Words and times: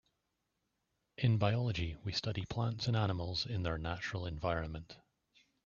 In 1.19 1.37
biology 1.37 1.95
we 2.03 2.11
study 2.11 2.43
plants 2.47 2.87
and 2.87 2.97
animals 2.97 3.45
in 3.45 3.61
their 3.61 3.77
natural 3.77 4.25
environment. 4.25 4.97